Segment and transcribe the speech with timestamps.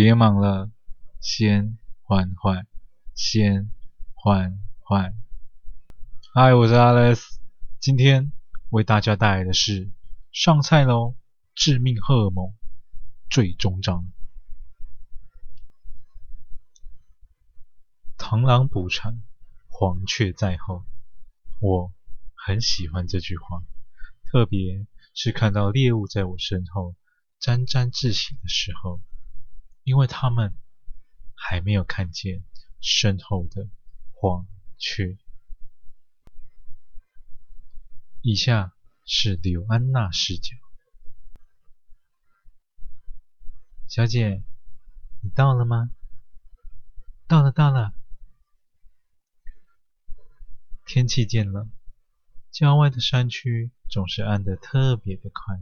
[0.00, 0.70] 别忙了，
[1.18, 2.68] 先缓缓，
[3.16, 3.72] 先
[4.14, 5.16] 缓缓。
[6.32, 7.24] 嗨，我是 Alex，
[7.80, 8.30] 今天
[8.70, 9.90] 为大家带来的是
[10.30, 11.16] 上菜喽，
[11.56, 12.46] 《致命荷尔蒙》
[13.28, 14.06] 最终章。
[18.16, 19.20] 螳螂捕蝉，
[19.66, 20.84] 黄雀在后。
[21.60, 21.92] 我
[22.36, 23.64] 很喜欢这句话，
[24.30, 26.94] 特别是看到猎物在我身后
[27.40, 29.00] 沾沾自喜的时候，
[29.88, 30.54] 因为他们
[31.34, 32.44] 还没有看见
[32.78, 33.70] 身后的
[34.12, 34.46] 黄
[34.76, 35.16] 雀。
[38.20, 40.54] 以下是柳安娜视角。
[43.86, 44.42] 小姐，
[45.22, 45.90] 你到了吗？
[47.26, 47.94] 到了，到了。
[50.84, 51.72] 天气渐冷，
[52.50, 55.58] 郊外的山区总是暗得特别的快。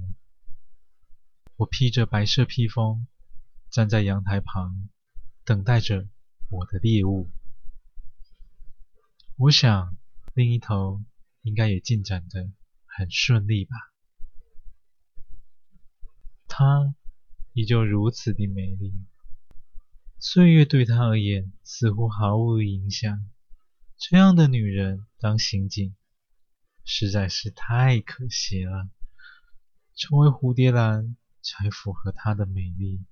[1.54, 3.06] 我披着白色披风，
[3.76, 4.88] 站在阳台旁，
[5.44, 6.08] 等待着
[6.48, 7.28] 我的猎物。
[9.36, 9.98] 我想，
[10.32, 11.04] 另一头
[11.42, 12.50] 应该也进展得
[12.86, 13.76] 很顺利吧。
[16.48, 16.94] 她
[17.52, 18.94] 依旧如此的美丽，
[20.18, 23.28] 岁月对她而言似乎毫无影响。
[23.98, 25.94] 这样的女人当刑警，
[26.82, 28.88] 实在是太可惜了。
[29.94, 33.04] 成为蝴蝶兰才符合她的美丽。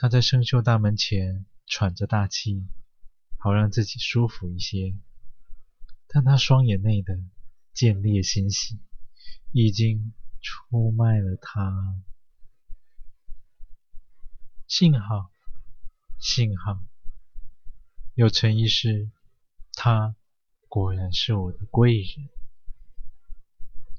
[0.00, 2.66] 他在生锈大门前喘着大气，
[3.36, 4.96] 好让自己舒服一些。
[6.06, 7.18] 但他双眼内的
[7.74, 8.80] 见猎欣喜
[9.52, 12.00] 已经出卖了他。
[14.66, 15.30] 幸好，
[16.18, 16.80] 幸好。
[18.14, 19.10] 有陈医师，
[19.74, 20.16] 他
[20.66, 22.30] 果然是我的贵人。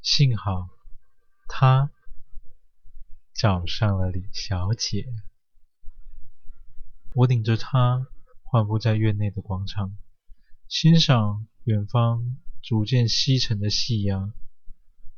[0.02, 0.68] 幸好
[1.48, 1.92] 他
[3.36, 5.06] 找上了李小姐。
[7.14, 8.08] 我领着他
[8.44, 9.98] 缓步在院内的广场，
[10.68, 14.34] 欣赏远方逐渐西沉的夕阳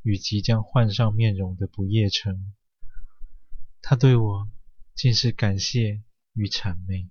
[0.02, 2.54] 与即将换上面容的不夜城。
[3.82, 4.50] 他对我
[4.96, 6.02] 尽是感谢
[6.34, 7.10] 与谄媚。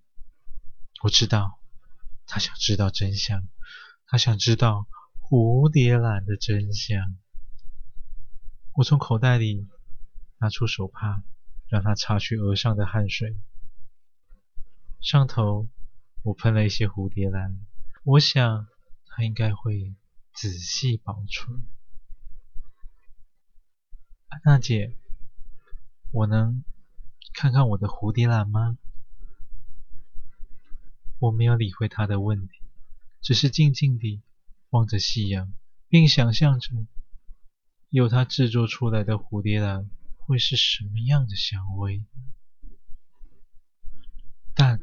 [1.02, 1.58] 我知道。
[2.24, 3.46] 他想知道真相，
[4.06, 4.86] 他想知道
[5.20, 7.16] 蝴蝶兰的真相。
[8.74, 9.68] 我从口袋里
[10.38, 11.22] 拿出手帕，
[11.68, 13.36] 让他擦去额上的汗水。
[15.02, 15.68] 上头
[16.22, 17.58] 我喷了一些蝴蝶兰，
[18.04, 18.68] 我想
[19.04, 19.96] 他应该会
[20.32, 21.66] 仔细保存。
[24.28, 24.96] 安娜姐，
[26.12, 26.62] 我能
[27.34, 28.78] 看看我的蝴蝶兰吗？
[31.18, 32.60] 我没有理会他的问题，
[33.20, 34.22] 只是静静地
[34.70, 35.52] 望着夕阳，
[35.88, 36.70] 并想象着
[37.88, 42.06] 由他制作出来的蝴蝶兰会是什么样的香味。
[44.54, 44.80] 但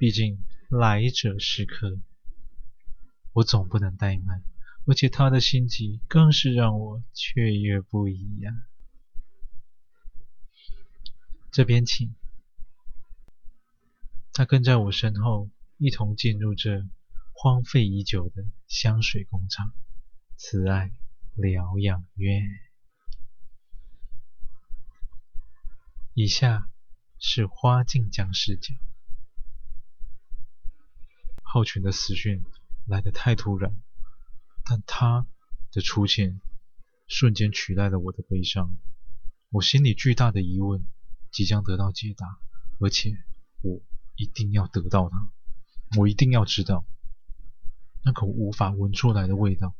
[0.00, 2.00] 毕竟来者是客，
[3.34, 4.42] 我总不能怠慢，
[4.86, 8.50] 而且他的心急更是让我雀跃不已呀。
[11.52, 12.14] 这边请。
[14.32, 16.88] 他跟在我身后，一同进入这
[17.34, 19.74] 荒废已久的香水工厂——
[20.38, 20.94] 慈爱
[21.34, 22.48] 疗养院。
[26.14, 26.70] 以下
[27.18, 28.74] 是花镜江视角。
[31.52, 32.44] 浩群的死讯
[32.86, 33.74] 来得太突然，
[34.64, 35.26] 但他
[35.72, 36.40] 的出现
[37.06, 38.76] 瞬间取代了我的悲伤。
[39.50, 40.86] 我心里巨大的疑问
[41.30, 42.38] 即将得到解答，
[42.78, 43.12] 而且
[43.62, 43.80] 我。
[44.16, 45.32] 一定要得到它，
[45.98, 46.84] 我一定要知道
[48.04, 49.74] 那个无法闻出来的味道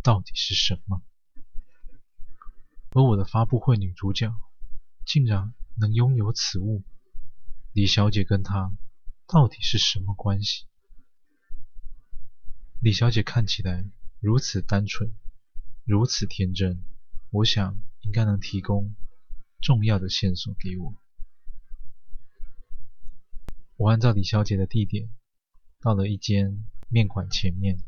[0.00, 1.02] 到底是什么。
[2.90, 4.32] 而我的发布会女主角
[5.04, 6.84] 竟然能拥有此物，
[7.72, 8.70] 李小姐跟她
[9.26, 10.66] 到底是什么关系？
[12.84, 13.82] 李小姐看起来
[14.20, 15.14] 如此单纯，
[15.84, 16.84] 如此天真，
[17.30, 18.94] 我想应该能提供
[19.62, 20.94] 重要的线索给我。
[23.76, 25.08] 我按照李小姐的地点
[25.80, 27.78] 到了一间面馆前面，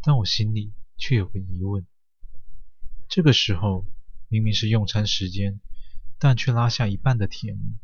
[0.00, 1.84] 但我心里却有个疑问：
[3.08, 3.84] 这个时候
[4.28, 5.60] 明明是用餐时间，
[6.20, 7.80] 但却拉下一半的铁门。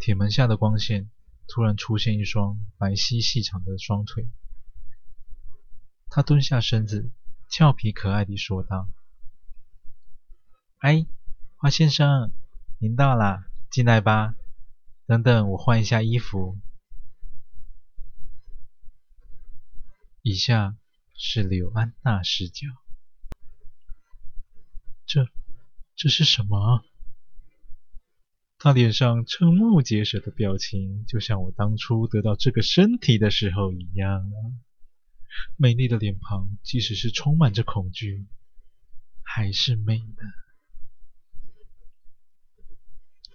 [0.00, 1.08] 铁门下的光线
[1.46, 4.26] 突然出现一双白皙细长的双腿。
[6.18, 7.12] 他蹲下身子，
[7.48, 8.88] 俏皮可爱地说道
[10.82, 11.06] ：“哎，
[11.54, 12.32] 花先生，
[12.80, 14.34] 您到啦，进来吧。”
[15.06, 16.58] 等等，我换一下衣服。
[20.22, 20.76] 以下
[21.16, 22.66] 是柳安娜视角。
[25.06, 25.28] 这，
[25.94, 26.84] 这是什么？
[28.58, 34.47] 他脸上瞠目结舌的表情，就像我当初得到这个身体的时候一样啊！
[35.56, 38.26] 美丽的脸庞，即使是充满着恐惧，
[39.22, 40.22] 还是美的。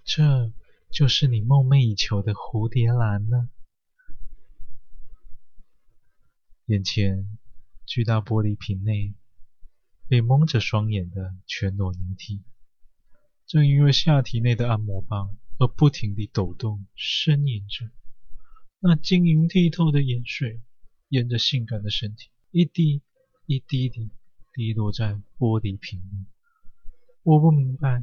[0.04, 0.52] 这
[0.90, 3.48] 就是你梦寐以求的蝴蝶兰呢？
[6.66, 7.38] 眼前
[7.86, 9.14] 巨大玻璃瓶内，
[10.08, 12.42] 被蒙着双眼的全裸女体，
[13.46, 17.90] 正因为下体内的按摩棒而不停地抖动呻吟着，
[18.80, 20.62] 那晶莹剔透的眼水
[21.14, 23.00] 沿着性感的身体一滴
[23.46, 24.10] 一滴滴
[24.52, 26.26] 滴落在玻璃瓶里。
[27.22, 28.02] 我不明白，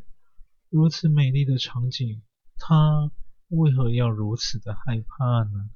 [0.70, 2.22] 如此美丽的场景，
[2.56, 3.12] 他
[3.50, 5.70] 为何要如此的害怕呢？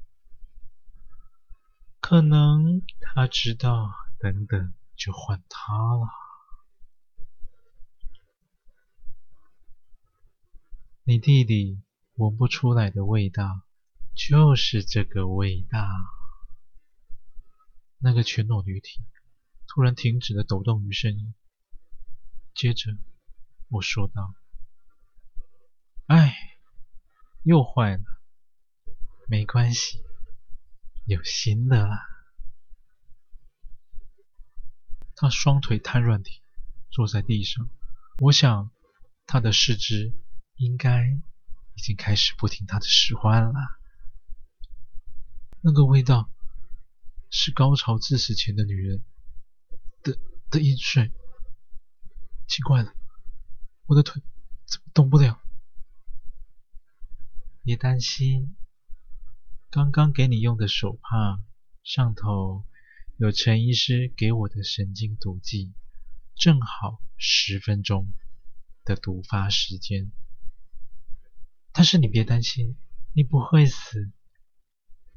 [2.00, 6.08] 可能他知道，等等就换他了。
[11.04, 11.82] 你弟弟
[12.16, 13.64] 闻不出来的味道，
[14.16, 15.86] 就是这个味道。
[18.06, 19.02] 那个全裸女体
[19.66, 21.34] 突然停止了抖动与声音，
[22.54, 22.96] 接着
[23.68, 24.36] 我说道
[26.06, 26.38] ：“哎，
[27.42, 28.04] 又坏了，
[29.28, 30.04] 没关系，
[31.08, 32.08] 有新的啦。”
[35.18, 36.44] 她双腿瘫软地
[36.92, 37.68] 坐在地上，
[38.20, 38.70] 我想
[39.26, 40.14] 她的四肢。
[40.58, 41.06] 应该
[41.74, 43.54] 已经开始不听他的使唤了。
[45.60, 46.30] 那个味道
[47.38, 49.04] 是高潮致死前的女人
[50.04, 50.18] 的
[50.50, 51.12] 的淫水。
[52.48, 52.96] 奇怪了，
[53.88, 54.24] 我的腿
[54.66, 55.38] 怎么动不了？
[57.62, 58.56] 别担心，
[59.70, 61.44] 刚刚给你用的手帕
[61.84, 62.66] 上头
[63.18, 65.74] 有陈医师给我的神经毒剂，
[66.36, 68.14] 正好十分钟
[68.86, 70.10] 的毒发时间。
[71.74, 72.78] 但是你别担心，
[73.14, 74.10] 你不会死。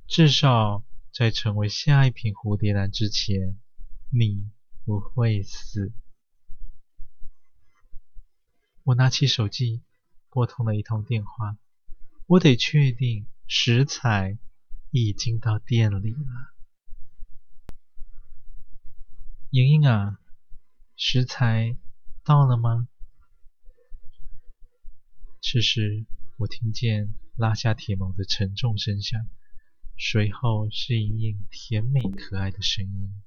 [0.09, 0.85] 至少
[1.19, 3.59] 在成为下一瓶蝴蝶兰之前，
[4.09, 4.53] 你
[4.85, 5.91] 不会死。
[8.85, 9.83] 我拿起手机，
[10.29, 11.59] 拨通了一通电话。
[12.27, 14.39] 我得确定食材
[14.93, 16.55] 已经到店里了。
[19.51, 20.21] 莹莹啊，
[20.95, 21.77] 食材
[22.23, 22.87] 到了吗？
[25.43, 26.07] 此时。
[26.37, 29.29] 我听见拉下铁门的沉重声响，
[29.99, 33.23] 随后是莹莹甜美可爱的声音：“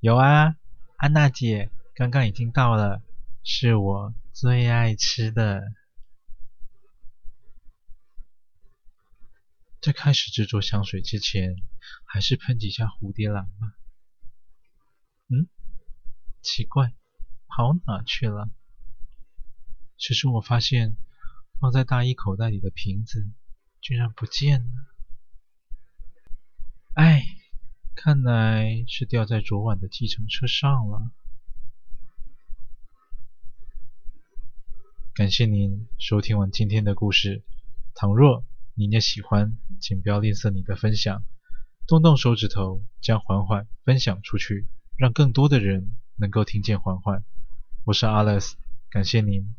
[0.00, 0.56] 有啊，
[0.96, 3.02] 安娜姐，刚刚已经到了，
[3.44, 5.62] 是我最爱吃的。”
[9.80, 11.56] 在开始制作香水之前，
[12.04, 13.74] 还是喷几下蝴蝶兰吧。
[15.28, 15.48] 嗯，
[16.40, 16.94] 奇怪，
[17.46, 18.50] 跑哪去了？
[19.98, 20.96] 此时我发现。
[21.60, 23.24] 放在大衣口袋里的瓶子
[23.80, 24.91] 居然不见了！
[26.94, 27.24] 哎，
[27.94, 31.10] 看来是掉在昨晚的计程车上了。
[35.14, 37.42] 感谢您收听完今天的故事。
[37.94, 38.44] 倘若
[38.74, 41.24] 您也喜欢，请不要吝啬你的分享，
[41.86, 44.66] 动动手指头将缓缓分享出去，
[44.98, 47.24] 让更多的人能够听见缓缓。
[47.84, 48.52] 我是 Alex，
[48.90, 49.54] 感谢您。